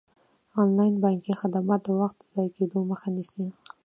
[0.61, 3.43] انلاین بانکي خدمات د وخت د ضایع کیدو مخه نیسي.